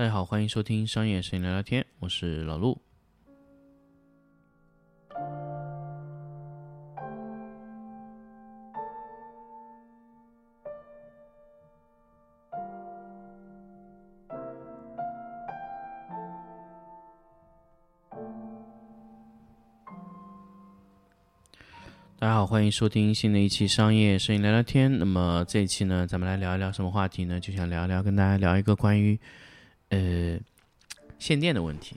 [0.00, 2.80] 大家好，欢迎收听商业摄影聊聊天，我是老陆。
[22.18, 24.98] 大家好，欢迎收听新的一期商业摄影聊聊天。
[24.98, 27.38] 那么这一期呢，咱们来聊一聊什么话题呢？
[27.38, 29.20] 就想聊一聊，跟大家聊一个关于
[29.90, 30.38] 呃
[31.18, 31.94] 限电的问题。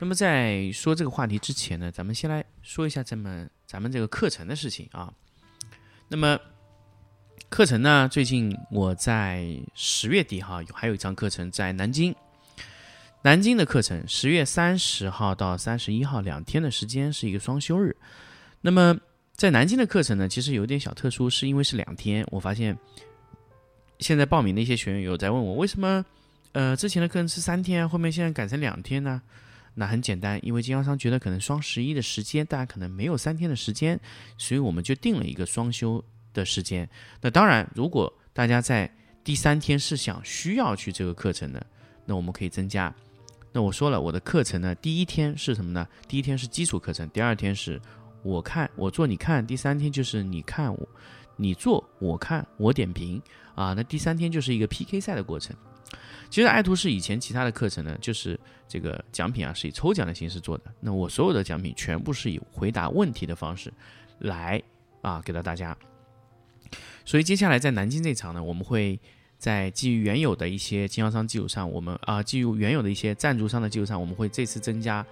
[0.00, 5.12] 那么在说这个话题之前呢，咱们先来说一下咱们咱们这个课程的事情啊。
[6.08, 6.38] 那么
[7.48, 12.14] 课程呢，最近我在十月底哈，有还有一场课程在南京，
[13.22, 17.96] 南京的课程十月三十号到三十一号两天的时间是一个双休日。
[18.60, 18.98] 那么
[19.34, 22.26] 在南京的课程呢，其实有点小特殊，是因为是两天。
[22.30, 22.76] 我发现
[24.00, 26.04] 现在报名的一些学员有在问我，为什么
[26.54, 29.20] 呃之前的课程是三天，后面现在改成两天呢？
[29.74, 34.00] 那很简单，因为经销商觉得可能双十一的时间大家可能没有三天的时间，
[34.38, 36.88] 所以我们就定了一个双休的时间。
[37.20, 38.90] 那当然，如果大家在
[39.22, 41.66] 第三天是想需要去这个课程的，
[42.06, 42.94] 那我们可以增加。
[43.52, 45.86] 那我说了，我的课程呢，第一天是什么呢？
[46.08, 47.80] 第一天是基础课程，第二天是。
[48.22, 50.88] 我看我做你看，第三天就是你看我，
[51.36, 53.20] 你做我看我点评
[53.54, 55.54] 啊，那第三天就是一个 PK 赛的过程。
[56.30, 63.72] 其实爱图仕以前其他的课程呢，就是这个奖品啊是以抽奖的形式做的，那我所有的奖品全部是以回答问题的方式
[64.18, 64.62] 来
[65.02, 65.76] 啊给到大家。
[67.04, 68.98] 所以接下来在南京这场呢，我们会
[69.38, 75.04] 在基于原有的一些经销商基础上，我们啊基于原有的一些赞助商的基础上，我们会这次增加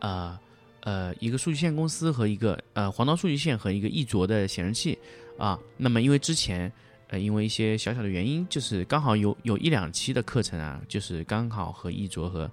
[0.00, 0.38] 呃。
[0.82, 4.96] 呃，一个数据线公司和一个呃黄刀数据线和一个易卓的显示器
[5.36, 5.58] 啊。
[5.76, 6.72] 那么因为之前
[7.08, 12.50] 呃因为一些小小的原因，就是刚好有有一两期的课程啊，就是刚好和易卓和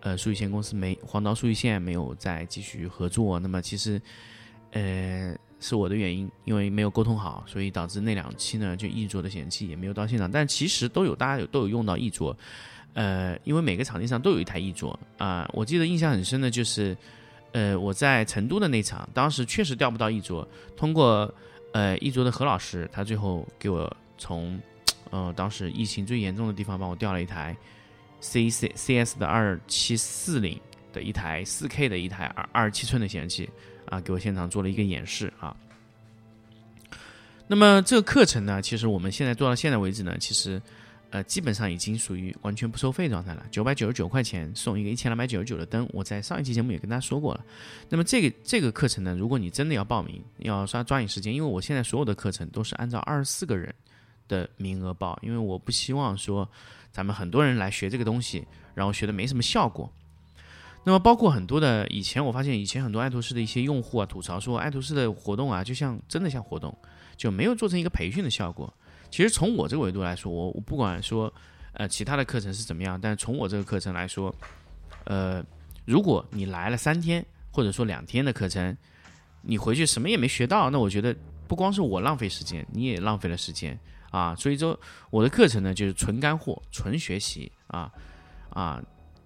[0.00, 3.38] 呃数据线公司没黄刀数据线没有再继续合作。
[3.38, 4.00] 那么其实
[4.72, 10.30] 呃是我的原因，因为没有沟通好，所以导致那两期呢就易卓的显示器也没有到现场。
[10.30, 12.36] 但其实都有大家有都有用到易卓，
[12.94, 15.48] 呃，因为每个场地上都有一台易卓啊。
[15.52, 16.96] 我记得印象很深的就是。
[17.54, 21.30] 呃，我在成都的那场，当时确实调不到一桌，通过
[21.72, 24.60] 呃一卓的何老师，他最后给我从，
[25.10, 27.56] 呃当时疫情最严重的地方帮我调了一台
[28.20, 30.60] C C C S 的二七四零
[30.92, 33.50] 的一台四 K 的一台二二十七寸的显示器
[33.86, 35.56] 啊，给我现场做了一个演示啊。
[37.46, 40.60] 那么这个课程呢，其实我们现在做到现在为止呢，其实。
[41.12, 45.86] 呃，基本上已经属于完全不收费状态了，九百九十九块钱送一个一千两百九十九的灯。
[45.92, 47.44] 我在上一期节目也跟大家说过了。
[47.90, 53.74] 那么这个这个课程呢，如果你真的要报名，要抓抓紧时间，因为我现在所有的课程都是按照二十四个人
[54.26, 56.50] 的名额报，因为我不希望说
[56.90, 59.92] 咱们很多人来学这个东西，然后学的没什么效果。
[60.82, 66.74] 那么包括很多的以前，我发现以前很多爱图仕的一些用户啊吐槽说，爱图仕的活动啊，就像真的像活动，
[67.18, 68.72] 就没有做成一个培训的效果。
[69.12, 71.30] 其实从我这个维度来说，我我不管说，
[71.74, 74.34] 呃，其他的课程是怎么样，但从我这个课程来说，
[75.04, 75.44] 呃，
[75.84, 78.74] 如果你来了三天或者说两天的课程，
[79.42, 81.14] 你回去什么也没学到，那我觉得
[81.46, 83.78] 不光是我浪费时间，你也浪费了时间
[84.10, 84.34] 啊。
[84.34, 84.80] 所以说，
[85.10, 87.92] 我的课程呢就是纯干货、纯学习啊
[88.48, 88.82] 啊。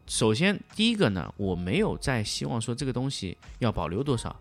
[0.08, 4.34] 首先第一个呢，我没有在希望说这个东西要保留多少。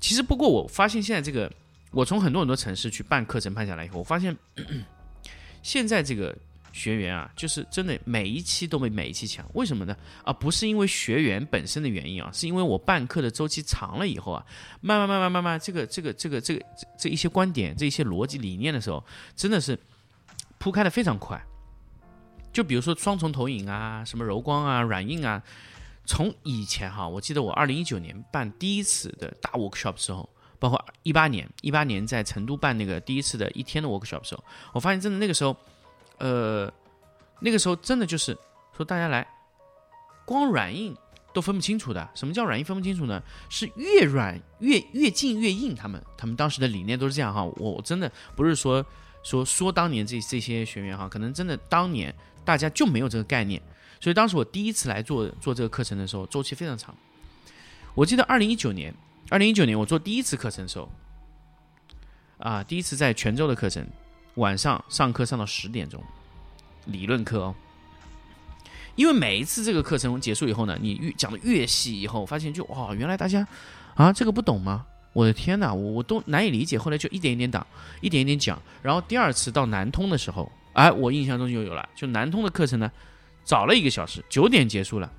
[0.00, 1.48] 其实不过我发现现在这个。
[1.90, 4.36] 我从很多很多城市去办课程办下来以后，我发现
[5.62, 6.36] 现在这个
[6.72, 9.44] 学员啊，就是真的每一期都比每一期强。
[9.54, 9.96] 为什么呢？
[10.24, 14.46] 啊，不是因为学员本身的原因啊，是因为我办课的周期长了以后啊，
[14.80, 16.64] 慢慢慢慢慢慢，这个这个这个这个
[16.96, 19.76] 这一些观点、这一些逻辑理念的时候，真的是
[20.58, 21.42] 铺开的非常快。
[22.52, 25.42] 就比如说双重投影啊，什么柔光啊、软硬啊，
[26.06, 30.30] 从以前哈，我记得我二零一九年办第一次的大 workshop 时候。
[30.60, 35.56] 包括一八年，一八年在成都办那个第一次的一天的 workshop 时候，我发现真的那个时候，
[36.18, 36.70] 呃，
[37.40, 38.36] 那个时候真的就是
[38.76, 39.26] 说大家来，
[40.26, 40.94] 光软硬
[41.32, 42.06] 都分不清楚的。
[42.14, 43.22] 什么叫软硬分不清楚呢？
[43.48, 45.74] 是越软越越近越硬。
[45.74, 47.42] 他们他们当时的理念都是这样哈。
[47.56, 48.84] 我真的不是说
[49.22, 52.14] 说说当年这这些学员哈，可能真的当年
[52.44, 53.60] 大家就没有这个概念。
[53.98, 56.94] 所以当时我第一次来做做这个课程的时候，周期非常长。
[57.94, 58.94] 我记得二零一九年。
[59.28, 60.90] 二零一九年我做第一次课程的时候，
[62.38, 63.86] 啊，第一次在泉州的课程，
[64.34, 66.02] 晚上上课上到十点钟，
[66.86, 67.54] 理论课哦。
[68.96, 73.46] 因为每一次这个课程结束以后呢，你越讲的越细，以后发现就哇，原来大家
[73.94, 74.84] 啊这个不懂吗？
[75.12, 76.78] 我的天哪，我我都难以理解。
[76.78, 77.66] 后来就一点一点打，
[78.00, 78.60] 一点一点讲。
[78.82, 82.90] 然后第二次到南通的时候，哎，我印象中就有了，就南通的课程呢，
[83.42, 85.10] 早了一个小时，九点结束了，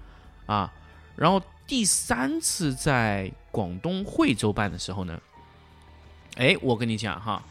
[0.45, 0.71] 啊，
[1.15, 5.21] 然后第三次在广东惠州办的时候呢，
[6.35, 7.41] 哎，我跟你讲哈，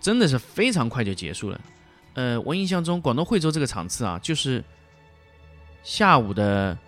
[0.00, 1.60] 真的是非常快就结束了。
[2.14, 4.62] 呃，我印象中广东惠州这个场次啊，就是
[5.82, 6.78] 下午的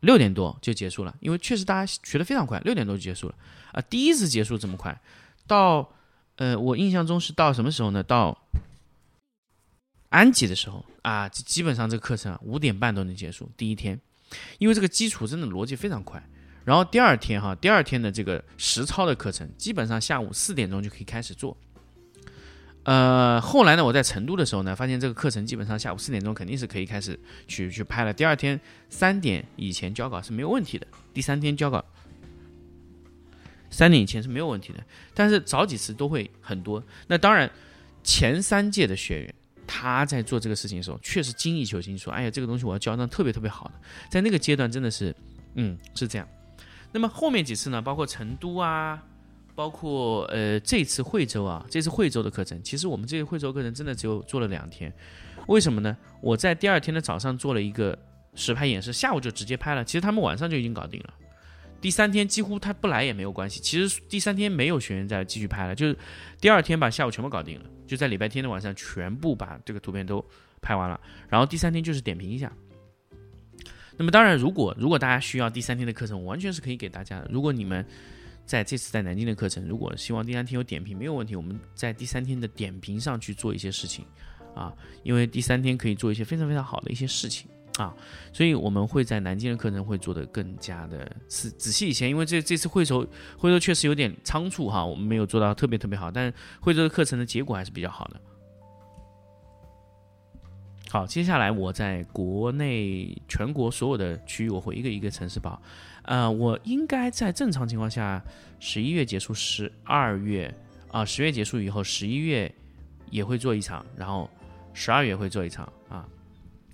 [0.00, 3.34] 六点多就结束了，因为确实大家学的非常快，六点多就结束了
[3.72, 3.82] 啊。
[3.82, 4.98] 第一次结束这么快，
[5.46, 5.86] 到
[6.36, 8.02] 呃，我印象中是到什么时候呢？
[8.02, 8.34] 到
[10.08, 13.46] 安吉的时候啊，基本上这个课程啊五点半都能结束。
[13.58, 14.00] 第一天，
[14.58, 16.22] 因为这个基础真的逻辑非常快。
[16.64, 21.56] 然后第二天哈，第二天的这个实操的课程，基本上下午四点钟就可以开始做。
[22.84, 28.12] 呃，后来呢，我在成都的时候呢，发现这个课程基本上下午四点钟肯定是可以开始去去拍了。
[28.12, 28.58] 第二天
[28.88, 31.84] 三点以前交稿是没有问题的，第三天交稿
[33.70, 34.82] 三点以前是没有问题的。
[35.12, 36.82] 但是早几次都会很多。
[37.06, 37.50] 那当然，
[38.02, 39.34] 前三届的学员
[39.68, 43.74] 他在做这个事情的时候，确实精益求精，说：“哎呀，这个东西我要教的特别特别好的。”
[44.10, 45.14] 在那个阶段真的是，
[45.54, 46.26] 嗯，是这样。
[46.90, 49.00] 那么后面几次呢，包括成都啊。
[49.54, 54.94] 包括呃这次惠州啊，这次惠州的课程，其实我们这个惠州课程真的只有做了两天，
[55.48, 55.96] 为什么呢？
[56.20, 57.98] 我在第二天的早上做了一个
[58.36, 61.12] 实拍演示，下午就直接拍了，其实他们晚上就已经搞定了。
[61.80, 65.96] 第三天几乎他不来也没有关系，其实第三天没有学员再继续拍了，就是
[66.40, 70.24] 第二天把下午全部搞定了，就在礼拜天的晚上全部把这个图片都
[70.60, 72.52] 拍完了，然后第三天就是点评一下。
[73.96, 77.28] 那么当然，如果如果大家需要第三天的课程，我完全是可以给大家的。
[77.32, 77.84] 如果你们
[78.46, 84.04] 在这次在南京的课程，如果希望第三天有点评没有问题，我们在第三天的点评上去做一些事情，
[84.54, 84.72] 啊，
[85.02, 87.94] 因为第三天可以做一些非常非常好的一些事情啊，
[88.32, 93.06] 所以我们会在南京的课程会做的更加的仔仔细一些，因为这这次惠州
[93.38, 98.20] 惠州确实有点仓促哈，我们没有做到特别特别好，但惠州的课程的结果还是比较好的。
[100.90, 105.62] 好，接下来我在国内全国所有的区域，我会一个一个城市报。
[106.02, 108.20] 呃，我应该在正常情况下，
[108.58, 110.52] 十一月结束，十二月
[110.90, 112.52] 啊，十月结束以后，十一月
[113.10, 114.28] 也会做一场，然后
[114.72, 116.08] 十二月会做一场啊。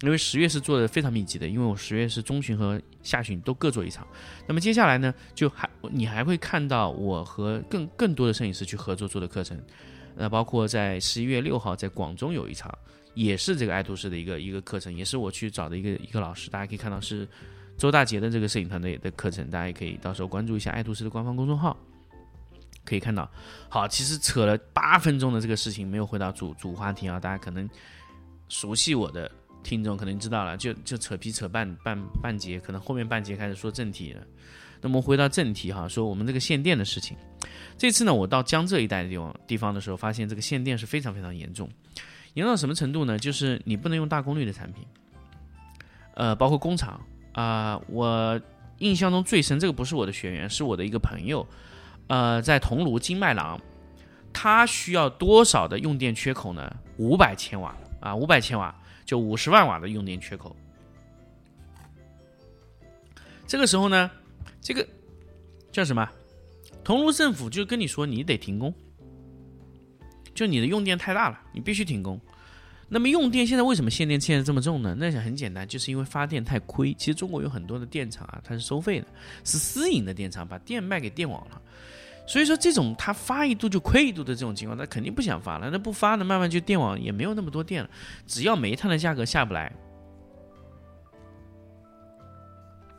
[0.00, 4.06] 因为十月是做的非常密集的，因为我十月是中旬和下旬都各做一场。
[4.46, 9.58] 那么接下来呢，就还你还会看到我和更更多的摄影师去合作做的课程，
[10.16, 12.72] 那包括在十一月六号在广州有一场。
[13.14, 17.24] 也是这个爱图仕的一个一个课程，也是我去找的一个一个老师，大家可以看到是
[17.78, 21.76] 周大杰的这个摄影团队的课程，大家也可以到时候关注一下爱图仕的官方公众号，
[22.84, 23.30] 可以看到。
[23.68, 27.70] 好，其实扯了八分钟的这个事情，没有回到主主话题啊，大家可能
[28.48, 29.30] 熟悉我的
[29.64, 34.22] 听众可能知道了，就就扯皮扯半半半节，可能后面半节开始说正题了。
[34.80, 37.16] 那么回到正题哈，说我们这个限电的事情，
[37.78, 41.68] 这次呢，我到江浙一带的地方地方的时候，发现这个限电是非常非常严重。
[42.34, 43.18] 严到什么程度呢？
[43.18, 44.84] 就是你不能用大功率的产品，
[46.14, 47.00] 呃，包括工厂
[47.32, 47.80] 啊。
[47.88, 48.38] 我
[48.78, 51.46] 印象中最深，这个不是我的学员，是我的一个朋友，
[52.08, 53.58] 呃，在桐庐金麦郎，
[54.34, 56.76] 他需要多少的用电缺口呢？
[56.98, 60.54] 五百千瓦啊，五百千瓦就五十万瓦的用电缺口。
[63.46, 64.10] 这个时候呢，
[64.60, 64.86] 这个
[65.70, 66.08] 叫什么？
[66.82, 68.72] 桐庐政府就跟你说，你得停工。
[70.34, 72.20] 就你的用电太大了，你必须停工。
[72.88, 74.94] 那么用电现在为什么限电限的这么重呢？
[74.98, 76.92] 那很简单，就是因为发电太亏。
[76.94, 79.06] 其实中国有很多的电厂啊，它是收费的，
[79.44, 81.62] 是私营的电厂，把电卖给电网了。
[82.26, 85.70] 所以说这种它发一度就亏一度的这种情况，它肯定不想发了。
[85.70, 87.90] 那不发呢，慢慢就电网也没有那么多电了。
[88.26, 89.72] 只要煤炭的价格下不来。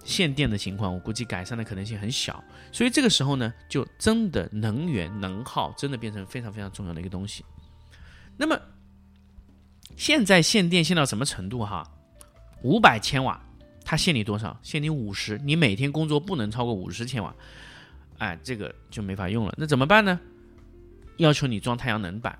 [0.03, 7.43] 限电的情况，我估计改善的可能性很小，所以这个时候呢，就真的能源能耗真的变成非常非常重要的一个东西。
[8.37, 8.55] 那么
[9.95, 11.83] 现在限电限到什么程度哈？
[12.61, 13.43] 五百千瓦，
[13.83, 14.55] 它限你多少？
[14.61, 17.33] 限你五十，你每天工作不能超过五十千瓦，
[18.17, 19.53] 哎，这个就没法用了。
[19.57, 20.19] 那怎么办呢？
[21.17, 22.37] 要求你装太阳能板，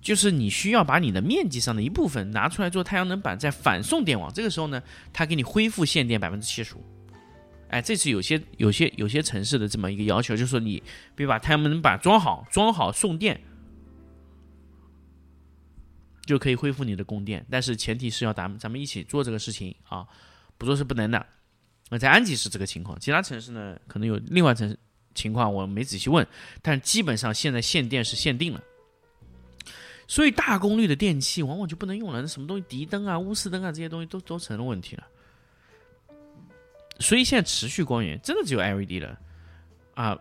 [0.00, 4.32] 就是你需要把你的面积上的一部分拿出来做太阳能板，再反送电网。
[4.32, 6.84] 这个时候呢，它给你恢复限电百分之七十五。
[7.68, 10.82] 哎，这是有些有些有些城市的这么一个要求，就是说你
[11.14, 13.40] 别把太阳能板装好，装好送电
[16.24, 20.06] 就可以恢复你的供电，但是前提是要咱们咱们一起做这个事情啊，
[20.56, 21.26] 不做是不能的。
[21.90, 24.78] 那在安吉是这个情况，其他城市呢可能有另外城市
[25.14, 26.26] 情况，我没仔细问，
[26.60, 28.62] 但基本上现在限电是限定了，
[30.06, 35.06] 所以大功率的电器往往就不能用了，那什么东西，迪灯啊、钨丝灯啊这些东西都都成了问题了。
[37.00, 39.18] 所以现在持续光源真的只有 LED 了
[39.94, 40.16] 啊！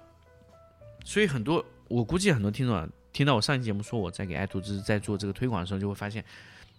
[1.05, 6.25] 所以很多我估计很多听众啊，听到我上期节目说我在给爱图仕在做这个推广的时候，就会发现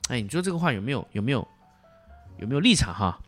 [0.09, 1.47] 哎，你说这个话有没有有没有
[2.39, 3.21] 有没有立场哈？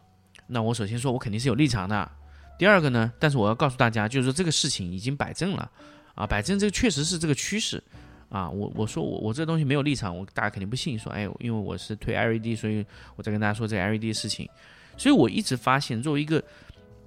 [0.48, 2.10] 那我首先说我肯定是有立场的。
[2.58, 5.70] 第二个呢，但是我要告诉大家，就是说这个事情已经摆正了
[6.14, 7.82] 啊，摆正这个确实是这个趋势
[8.28, 8.48] 啊。
[8.48, 12.84] 我我说我我这东西没有立场，我大家肯定不信，说哎，因为我是推 LED，所以
[13.16, 14.48] 我在跟大家说这 LED 的事情。
[14.96, 16.42] 所以我一直发现，作为一个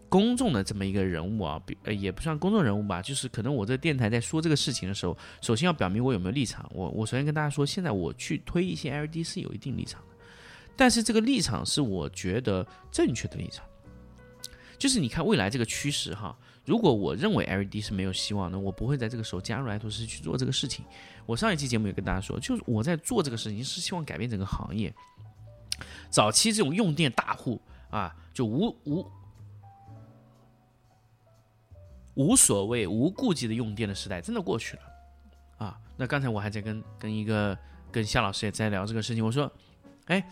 [0.08, 6.70] 公众的这么一个人物啊，呃也不算公众人物吧，就是可能我这电台在说这个事情的时候，首先要表明我有没有立场。
[6.74, 10.15] 我我首先跟大家说，现在我去推一些 LED 是有一定立场的，
[10.75, 13.65] 但是这个立场是我觉得正确的立场。
[14.79, 20.86] 就是你看未来这个趋势哈，如果我认为 LED 是没有希望的，我不会在这个时候加入爱图仕去做这个事情。
[21.25, 24.91] 我上一期节目也跟大家说，就是我在做这个事情是希望改变整个行业。
[26.09, 29.05] 早期这种用电大户啊，就无无
[32.13, 34.83] 无所谓、无顾忌的用电的时代真的过去了
[35.57, 35.77] 啊。
[35.98, 37.55] 那刚才我还在跟跟一个
[37.91, 39.51] 跟夏老师也在聊这个事情，我说，
[40.05, 40.25] 哎，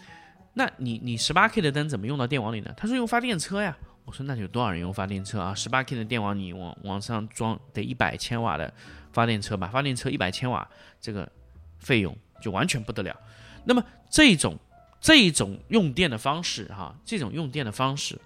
[0.54, 2.74] 那你你十八 K 的灯怎么用到电网里呢？
[2.78, 3.78] 他说用发电车呀。
[4.08, 5.54] 我说那有多少人用发电车啊？
[5.54, 8.74] 十八 k 的电网你往往上装得一百千瓦的
[9.12, 9.68] 发电车吧？
[9.68, 10.66] 发电车一百千瓦，
[11.02, 11.30] 这个
[11.78, 13.20] 费用就完全不得了。
[13.66, 14.58] 那么这种
[15.02, 18.18] 这种用电的方式哈，这种用电的方式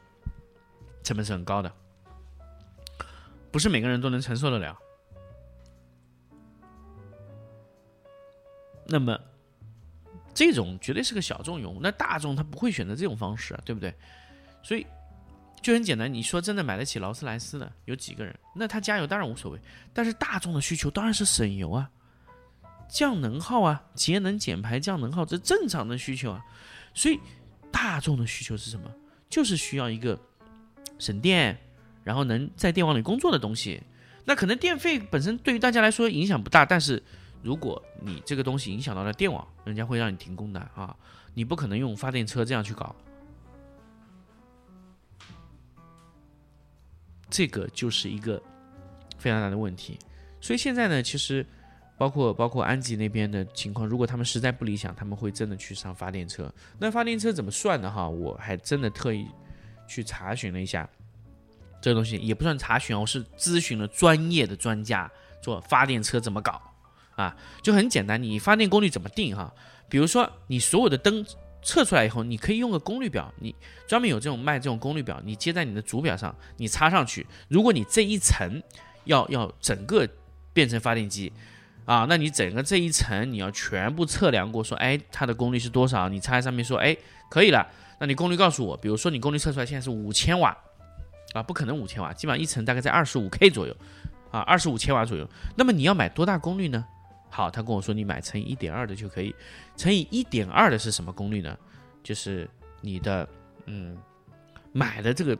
[1.03, 1.73] 成本是很高的，
[3.51, 4.77] 不是每个人都能承受得了。
[8.85, 9.19] 那么
[10.31, 13.91] 这种绝对是个小众用户，那大众他不会选择这种方式，对不对？
[14.61, 14.85] 所以。
[15.61, 18.37] 就很简单，你说真的买得起劳斯莱斯的有几个人？
[18.55, 19.59] 那他加油当然无所谓，
[19.93, 21.89] 但是大众的需求当然是省油啊、
[22.89, 26.43] 降能耗啊、节能减排、降能耗，这正常的需求啊。
[26.93, 27.19] 所以
[27.71, 28.91] 大众的需求是什么？
[29.29, 30.19] 就是需要一个
[30.97, 31.57] 省电，
[32.03, 33.81] 然后能在电网里工作的东西。
[34.25, 37.01] 那可能电费本身对于大家来说影响不大，但是
[37.41, 40.95] 如果你这个东西影响到了电网，人家会让你停工的啊！
[41.33, 42.95] 你不可能用发电车这样去搞。
[47.31, 48.39] 这个就是一个
[49.17, 49.97] 非常大的问题，
[50.41, 51.45] 所以现在呢，其实
[51.97, 56.53] 包括包括安吉那边的情况，如果他们实在不理想，他们会真的去上发电车。
[56.77, 58.07] 那发电车怎么算的哈？
[58.07, 59.25] 我还真的特意
[59.87, 60.87] 去查询了一下，
[61.81, 65.09] 这个东西也不算查询，我是咨询了专业的专家，
[65.41, 66.61] 做发电车怎么搞
[67.15, 67.35] 啊？
[67.63, 69.53] 就很简单，你发电功率怎么定哈？
[69.87, 71.25] 比如说你所有的灯。
[71.63, 73.55] 测出来以后，你可以用个功率表，你
[73.87, 77.25] 专门有这种卖这种功率表，你接在你的主表上，你插上去。
[77.47, 78.61] 如果你这一层
[79.05, 80.07] 要要整个
[80.53, 81.31] 变成发电机
[81.85, 86.09] 啊，那你整个这一层你要全部测量过，说哎它的功率是多少？
[86.09, 86.95] 你插在上面说哎
[87.29, 87.67] 可以了，
[87.99, 90.57] 那你功率告诉我，比如说你功率测出来现在是五千瓦
[91.33, 93.75] 啊，不可能五千瓦，基本上一层大概在二十五 K 左右
[94.31, 95.27] 啊，二十五千瓦左右。
[95.55, 96.85] 那么你要买多大功率呢？
[97.31, 99.33] 好，他跟我说你买乘以一点二的就可以，
[99.75, 101.57] 乘以一点二的是什么功率呢？
[102.03, 102.47] 就是
[102.81, 103.27] 你的
[103.65, 103.97] 嗯
[104.73, 105.35] 买的这个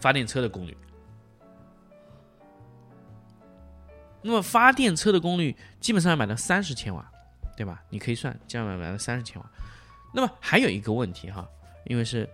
[0.00, 0.74] 发电车的功率。
[4.22, 7.10] 那么发电车的功率基本上要买到三十千瓦，
[7.56, 7.82] 对吧？
[7.90, 9.50] 你可以算，这样买买到三十千瓦。
[10.14, 11.46] 那么还有一个问题哈，
[11.86, 12.28] 因为是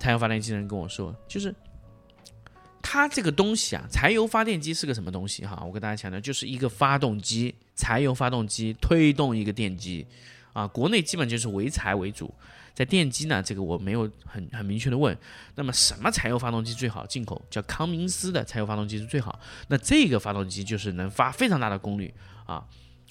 [0.00, 1.54] 太阳发电机的人跟我说，就是。
[2.86, 5.60] 它这个东西啊，柴油发电机是个什么东西哈？
[5.64, 10.06] 我跟大家强调，就是一个发动机，柴油发动机推动一个电机，
[10.52, 12.32] 啊，国内基本就是潍柴为主，
[12.74, 15.16] 在电机呢，这个我没有很很明确的问。
[15.54, 17.06] 那么什么柴油发动机最好？
[17.06, 19.38] 进口叫康明斯的柴油发动机是最好。
[19.68, 22.12] 那这个发动机就是能发非常大的功率
[22.46, 22.64] 啊。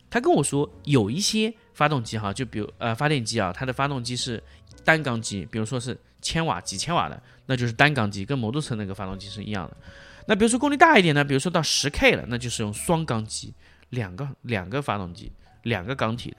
[0.10, 4.42] 他跟我说有一些发动机哈，就比如呃发电机啊，它的发动机是
[4.84, 5.98] 单缸机，比如说是。
[6.26, 9.76] 千瓦、几千瓦的，那就是单缸机，跟摩托车那个发动机是一样的。
[10.26, 13.54] 那比如说功率大一点呢，比如说到十 K 了，那就是用双缸机，
[13.94, 15.32] 两个两个发动机，
[15.64, 16.38] 两个缸体的。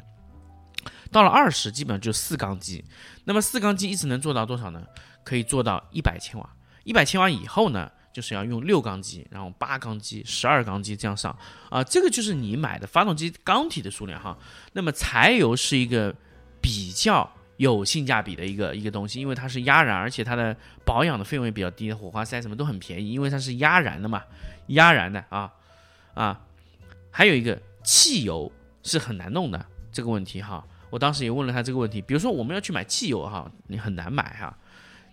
[1.11, 2.85] 到了二十，基本上就四缸机。
[3.25, 4.85] 那么四缸机一直能做到多少呢？
[5.23, 6.49] 可以做到一百千瓦。
[6.85, 11.37] 一百千瓦以后呢，就是要用六缸机，然后八缸机、十二缸机这样上
[11.71, 11.83] 啊。
[11.85, 14.37] 这个就是你买的发动机缸体的数量哈。
[14.73, 16.15] 那么柴油是一个
[16.61, 17.31] 比较。
[17.57, 24.25] 有性价比的一个一个东西，因为它是压燃，而且它的保养的费用也比较低，火花塞什么都很便宜，因为它是压燃的嘛，
[24.67, 25.53] 压燃的啊
[26.15, 26.41] 啊，
[27.15, 28.51] 还有一个汽油
[28.83, 34.59] 是很难弄的这个问题哈，我当时也问了他这个问题，比如说我们要去买汽油哈，你很难买哈，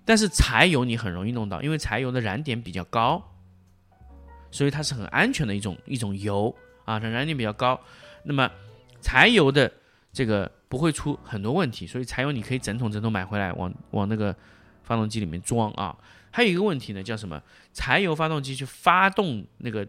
[0.03, 3.23] 但是柴油你很容易弄到，因为柴油的燃点比较高，
[4.49, 6.55] 所以它是很安全的一种一种油
[6.85, 7.79] 啊，它燃点比较高，
[8.23, 8.49] 那么
[8.99, 9.71] 柴油的
[10.11, 10.51] 这个。
[10.71, 14.33] 不会出很多问题，所以柴油你可以整桶整桶买回来，往往那个
[14.83, 15.93] 发动机里面装啊。
[16.31, 17.43] 还有一个问题呢，叫什么？
[17.73, 19.85] 柴油发动机去发动那个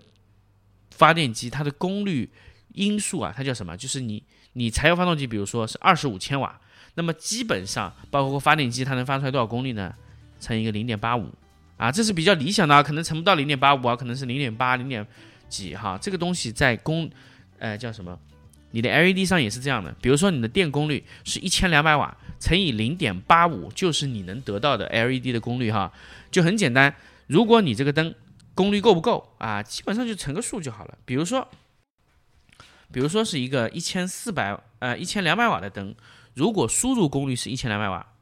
[0.94, 2.30] 发电机，它的功率
[2.74, 3.76] 因素啊，它叫什么？
[3.76, 4.22] 就是你
[4.52, 6.60] 你柴油发动机，比如说是二十五千瓦，
[6.94, 9.92] 那么基本上包括发电机，它能发出来多少功率呢？
[10.40, 11.28] 乘一个零点八五
[11.76, 15.06] 啊，这是比较理想的，可能乘不到零点八五啊，可能是零点八、零点
[15.48, 15.98] 几哈。
[16.00, 17.10] 这个东西在功，
[17.58, 18.18] 呃，叫什么？
[18.72, 19.94] 你的 LED 上也是这样的。
[20.00, 25.92] 比如说你的电功率是一千两百瓦，乘以零点八五，就是你能得到的 LED 的功率哈。
[26.30, 26.94] 就很简单，
[27.26, 28.14] 如果你这个灯
[28.54, 29.62] 功率够不够啊？
[29.62, 30.98] 基本上就乘个数就好了。
[31.04, 31.46] 比如说，
[32.92, 35.94] 比如说是一个一千四百呃一千两百瓦的灯，
[36.34, 38.14] 如果输入功率是一千两百瓦，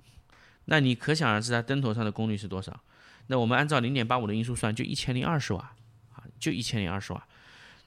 [0.67, 2.81] 那你可想而知它灯头上的功率是多少？
[3.27, 5.73] 那我们按照零点八五的因数算，就一千零二十瓦
[6.15, 7.27] 啊，就一千零二十瓦。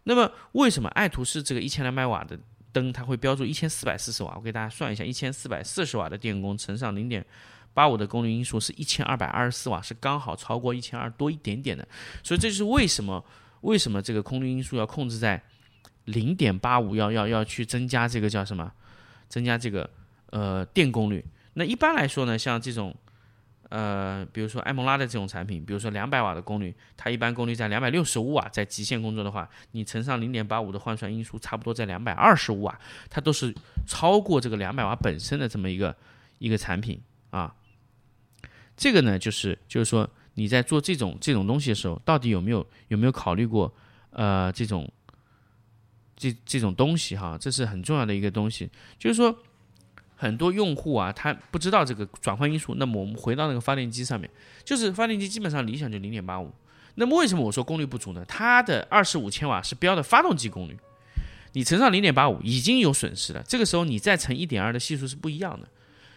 [0.04, 2.40] 那么为什么爱图仕这个一千两百瓦的？
[2.74, 7.24] 灯它会标注一千四百四十瓦，我给大家算一下，一千四百四十瓦的电功乘上零点
[7.74, 11.88] 八五的功率因素是一千二百二十四瓦，是刚好超过一千二多一点点的。
[12.24, 13.24] 所以这就是为什么
[13.62, 15.42] 为什么这个功率因素要控制在
[16.06, 18.72] 零点八五，要要要去增加这个叫什么？
[19.28, 19.90] 增加这个
[20.32, 21.24] 呃电功率。
[21.54, 22.96] 那一般来说呢，像这种。
[23.70, 33.52] 呃，比如说埃蒙拉的这种产品，比如说两百瓦的功率，它一般功率在两百六十五瓦，在极限工作的话，你乘上零点八五的换算因素，差不多在两百二十五瓦，它都是
[33.88, 35.96] 超过这个两百瓦本身的这么一个
[36.38, 37.02] 一个产品
[37.32, 37.52] 啊。
[38.76, 43.74] 这个呢，就是就是说你在做这种这种东西的时候，到底有没有有没有考虑过
[44.12, 44.92] 呃这种
[46.16, 47.38] 这这种东西哈？
[47.40, 49.38] 这是很重要的一个东西，就是说。
[50.16, 52.76] 很多用户啊，他不知道这个转换因素。
[52.76, 54.30] 那么我们回到那个发电机上面，
[54.64, 56.50] 就是发电机基本上理想就零点八五。
[56.96, 58.24] 那么为什么我说功率不足呢？
[58.26, 60.78] 它的二十五千瓦是标的发动机功率，
[61.52, 63.44] 你乘上零点八五已经有损失了。
[63.46, 65.68] 这个时候你再乘一点二的系数是不一样的。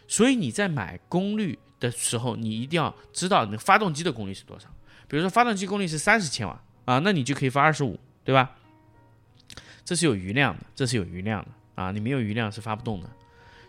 [0.06, 4.68] 所以你在买功率的时候，你一定要知道你发动机的功率是多少。
[5.08, 8.50] 比如说发动机功率是三十千瓦啊，那你就可以发二十五，对吧？
[9.84, 11.48] 这是有余量的，这是有余量的
[11.82, 13.08] 啊，你没有余量是发不动的。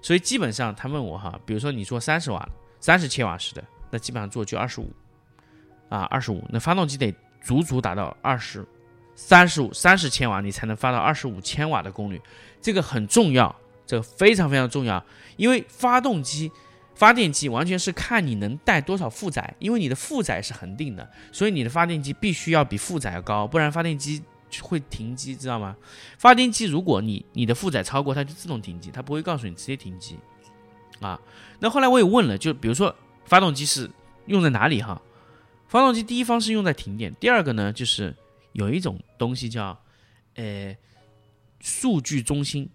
[0.02, 2.48] 所以基本上他问我哈，比如说你做三十瓦、
[2.80, 4.92] 三十千瓦时的，那基本上做就二十五，
[5.90, 6.44] 啊，二十五。
[6.50, 8.66] 那发动机得足足达到二十
[9.16, 12.22] 三十五、三十千瓦，你才能发到二十五千瓦的功率，
[12.62, 13.54] 这个很重要，
[13.86, 15.04] 这个非常非常重要。
[15.36, 16.52] 因为发动机、
[16.98, 24.22] 发电机完全是看你能带多少负载，因为你的负载是恒定的，所以你的发电机必须要比负载要高，不然发电机。
[24.62, 25.76] 会停机，知道吗？
[26.18, 30.18] 发电机如果你你的负载超过，它就自动停机，它不会告诉你直接停机
[31.02, 31.20] 啊。
[31.60, 33.92] 那后来我也问了，就比如说发动机是
[34.28, 35.02] 用在哪里哈？
[35.68, 38.16] 发动机第一方是用在停电，第二个呢就是
[38.54, 39.78] 有一种东西叫
[40.36, 40.74] 呃
[41.60, 42.70] 数据中心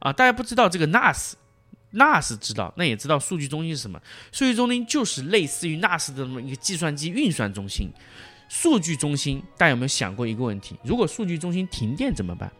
[0.00, 0.12] 啊。
[0.12, 0.86] 大家不知道这个
[1.96, 4.00] NAS，NAS 知道，那也知道数据中心是什么？
[4.30, 7.90] 数据中心就是类似于 NAS 的这么一个计算机运算中心。
[8.48, 10.76] 数据中心，大家有没有想过一个问题？
[10.84, 12.52] 如果数据中心停电怎么办？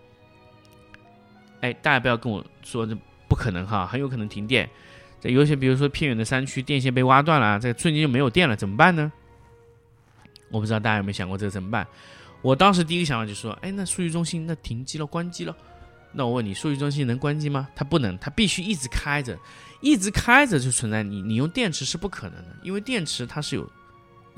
[1.61, 2.97] 哎，大家不要跟我说这
[3.29, 4.69] 不可能哈，很有可能停电。
[5.21, 9.13] 在有些比如说偏远的山区，电线被挖断了，这瞬间就没有电了，怎么办呢？
[10.51, 11.87] 我不知道大家有没有想过这个怎么办？
[12.43, 15.57] 我当时第一个想法就说，哎，那数据中心那停机了，关机了。
[16.13, 17.69] 那我问你，数据中心能关机吗？
[17.75, 19.39] 它不能，它必须一直开着，
[19.81, 23.71] 一直开着就存在你你用电池是不可能的，因为电池它是有。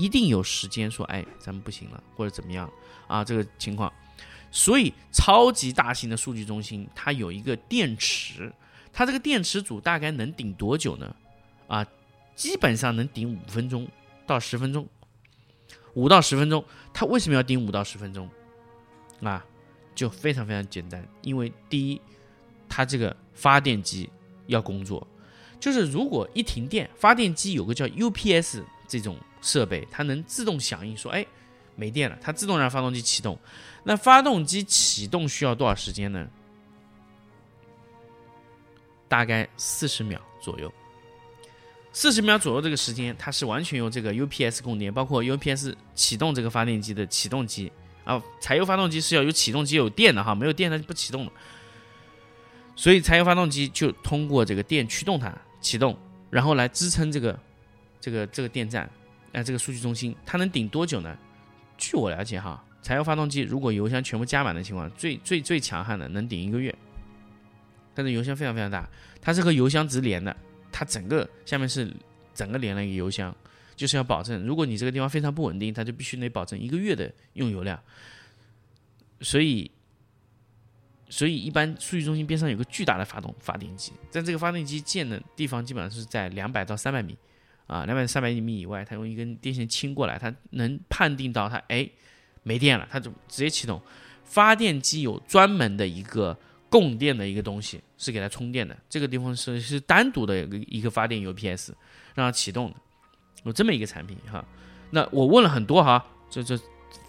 [0.00, 2.70] 一定有时间说，哎，咱们不行了，或者怎么样
[3.08, 3.24] 啊？
[3.24, 3.92] 这个情况，
[4.48, 8.52] 所以超级大型的数据中心，它有一个电池，
[8.92, 11.16] 它这个电池组大概能顶多久呢？
[11.66, 11.84] 啊，
[12.36, 13.88] 基本上能顶五分钟
[14.24, 14.86] 到十分钟，
[15.94, 16.64] 五到十分钟。
[16.94, 18.30] 它为什么要顶五到十分钟？
[19.20, 19.44] 啊，
[19.98, 22.00] 就非常非常简单，因为第一，
[22.68, 24.08] 它这个发电机
[24.46, 25.04] 要工作，
[25.58, 29.16] 就是如果一停电，发电机有个叫 UPS 这种。
[29.40, 31.24] 设备它能自动响应说，哎，
[31.76, 33.38] 没电了，它自动让发动机启动。
[33.84, 36.28] 那发动机启动需要多少时间呢？
[39.06, 40.72] 大概四十秒左右。
[41.92, 47.70] 四十秒左右这个时间，它是完全由这个 UPS 供电，包括 UPS 启动这个发电机的启动机
[48.08, 48.22] 啊。
[48.40, 51.32] 柴油发动机是要有启动机有电的哈，没有电它就不启动了。
[52.74, 55.96] 所以柴油发动机就通过这个电驱动它启动，
[56.30, 57.38] 然后来支撑这个
[58.00, 58.88] 这个这个电站。
[59.32, 61.14] 哎，这个数据中心它能顶多久呢？
[61.76, 66.74] 据我了解，哈，柴油发动机如果油箱全部加满的情况，最最最强悍的能顶一个月。
[67.94, 68.88] 但是油箱非常非常大，
[69.20, 70.34] 它是和油箱直连的，
[70.72, 71.92] 它整个下面是
[72.32, 73.36] 整个连了一个油箱，
[73.78, 77.80] 就是要保证，如果你这个地方非常不稳定，它就必须得保证一个月的用油量。
[79.22, 79.70] 所以，
[81.08, 87.16] 所以一般数据中心边上有个巨大的发动发电机，在这个发电机建的地方基本上是在两百到三百米。
[87.68, 91.86] 啊，两百三百米以外，它用一根电线倾过来，它能判定到它哎
[92.42, 93.78] 没电了，它就直接启动。
[94.24, 96.34] 发电机有专门的一个
[96.70, 101.72] 供电的一个东西是给它充电的，这个地方是是单独的一个一个发电 UPS
[102.14, 102.76] 让它启动的，
[103.44, 104.44] 有这么一个产品哈。
[104.90, 106.58] 那我问了很多哈，这这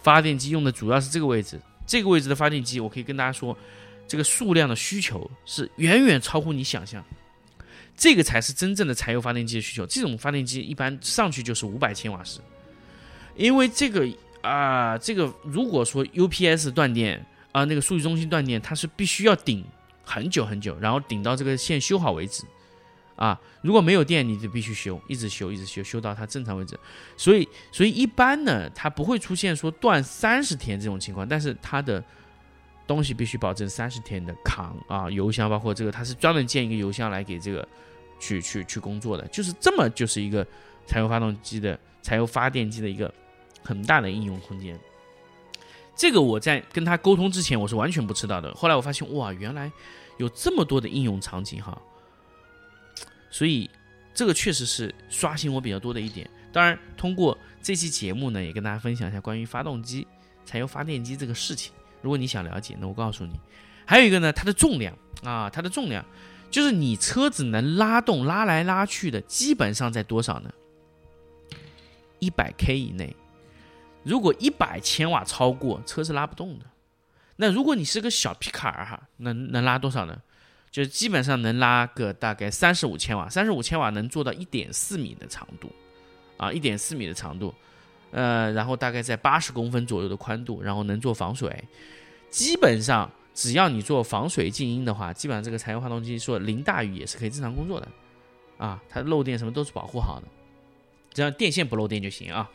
[0.02, 3.56] 发电机用的主要是这个位置，这个位置的发电机，我可以跟大家说，
[4.06, 7.04] 这个数量的需求是远远超乎你想象。
[7.96, 9.84] 这个才是真正的柴油发电机的需求。
[9.84, 12.40] 这种发电机一般上去就是五百千瓦时，
[13.36, 14.08] 因为这个
[14.40, 19.62] 啊，这个如果说 UPS 断电啊，那个数据中心断电，它是必须要顶
[20.02, 22.42] 很久很久，然后顶到这个线修好为止
[23.20, 23.40] 啊。
[23.62, 26.76] 如果没有电，你就必须修，一直修，一直修，修到它正常为止。
[27.16, 32.02] 所以，所以一般呢，它不会出现说断三十天这种情况，但是它的
[32.88, 37.68] 东西必须保证三十天的扛啊，油箱包括这个，它是专门建一个油箱来给这个。
[38.22, 40.46] 去去去工作的，就是这么就是一个
[40.86, 43.10] 柴油发动机的柴油发电机的一个
[43.64, 44.78] 很大的应用空间。
[45.96, 48.52] 这个我在跟他沟通之前，我是完全不知道的。
[48.52, 49.72] 后来我发现，哇，原来
[50.18, 51.80] 有这么多的应用场景哈。
[53.30, 53.70] 所以
[54.12, 56.28] 这个确实是刷新我比较多的一点。
[56.52, 60.06] 当然，通过这期节目呢，也跟大家分享一下关于发动机、
[60.44, 61.72] 柴油发电机这个事情。
[62.02, 63.38] 如果你想了解，那我告诉你，
[63.86, 66.04] 还有一个呢，它的重量啊，它的重量。
[66.50, 70.50] 就是你车子能拉动拉来拉去的，基本上在多少呢？
[72.18, 73.14] 一百 k 以内。
[74.02, 76.66] 如果一百千瓦超过，车是拉不动的。
[77.36, 80.20] 那如果你是个小皮卡儿哈，能能拉多少呢？
[80.70, 85.70] 就是基本上能拉个大概三十五千瓦，三十五千瓦能做到一点四米的长度，
[86.36, 87.54] 啊，一点四米的长度，
[88.10, 91.64] 呃，然后大概在八十公分左右的宽度，然后能做防水，
[92.30, 93.10] 基本上。
[93.32, 97.88] 只要你做防水静音的话，基本上这个柴油发动机说淋大雨也是可以正常工作的，
[98.58, 100.26] 啊，它漏电什么都是保护好的，
[101.14, 102.50] 只要电线不漏电就行啊。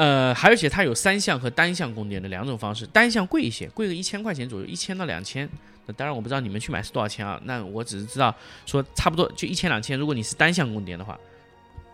[0.00, 5.46] 呃，还而且它有三项和单向供电的两种方式，单向贵一些，贵个一千块钱左右，一千到两千。
[5.84, 8.34] 那当然我不知道你们去买是多少钱啊，那我只是知道
[8.64, 9.98] 说差不多就一千两千。
[9.98, 11.20] 如果你是单向供电的话，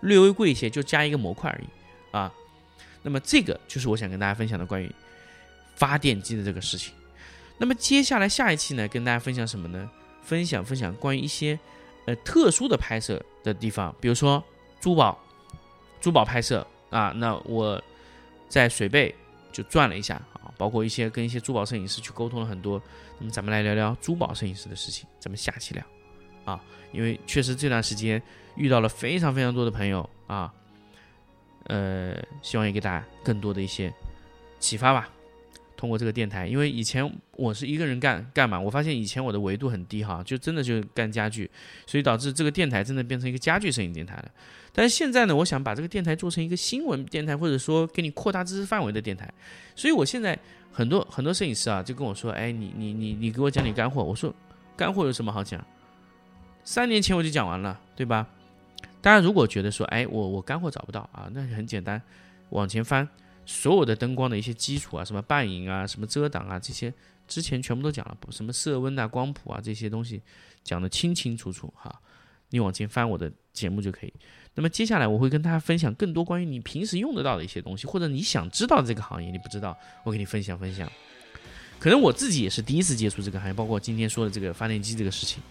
[0.03, 1.66] 略微贵一些，就加一个模块而已
[2.16, 2.33] 啊。
[3.03, 4.88] 那么这个就是我想跟大家分享的关于。
[5.75, 6.95] 发电机的这个事情，
[7.59, 9.90] 那么接下来下一期呢，跟大家分享什么呢？
[10.23, 11.59] 分享分享关于一些
[12.07, 14.42] 呃特殊的拍摄的地方，比如说
[14.81, 15.23] 珠宝，
[16.01, 17.12] 珠宝拍摄啊。
[17.16, 17.79] 那我
[18.49, 19.15] 在水贝
[19.53, 22.81] 就转了一下啊，包括一些跟一些珠宝摄影师去沟通了很多。
[23.19, 25.85] 那么咱们来聊聊珠宝摄影师的事情，咱们下期聊
[26.45, 26.63] 啊。
[26.93, 28.23] 因为确实这段时间
[28.55, 30.53] 遇到了非常非常多的朋友啊，
[31.65, 33.93] 呃，希望也给大家更多的一些
[34.59, 35.09] 启发吧。
[35.77, 41.51] 通过这个电台，因为以前我是一个人干干嘛，我发现以前我的维度很低哈，就真的就干家具，
[41.87, 44.31] 所以导致这个电台真的变成一个家具摄影电台了。
[44.73, 49.33] 但是现在呢，我想把这个电台做成一个新闻电台，或者说给你扩大知识范围的电台。
[49.75, 50.39] 所以我现在
[50.73, 54.03] 很多很多摄影师啊，就跟我说，哎，你你你你给我讲点干货。
[54.03, 54.35] 我说
[54.77, 55.65] 干货有什么好讲？
[56.65, 58.27] 三年前我就讲完了，对吧？
[59.01, 62.01] 大家如果觉得说，哎，我我干货找不到啊，那很简单，
[62.51, 63.09] 往前翻。
[63.47, 66.93] 所有的灯光的一些基础啊，什么半影啊，什么遮挡啊，这些
[67.27, 70.21] 之前全部都讲了，什么色温啊、光谱啊这些东西
[70.63, 72.03] 讲的清清楚楚哈。
[72.51, 74.13] 你往前翻我的节目就可以。
[74.55, 80.91] 那么接下来我会跟大家分享更多关于你平时用得到的一些东西，或者你想知道这个行业你不知道，我给你分享分享。
[81.79, 85.43] 可能我自己也是第一次接触这个行业，包括今天说的这个发电机这个事情。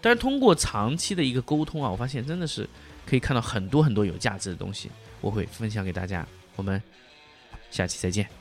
[0.00, 2.68] 但是通过长期的一个沟通啊，我发现真的是
[3.04, 4.90] 可以看到很多很多有价值的东西，
[5.20, 6.26] 我会分享给大家。
[6.56, 6.82] 我们
[7.70, 8.39] 下期再见。